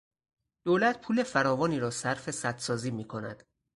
[0.65, 3.43] دولت پول فراوانی را صرف سد سازی میکند.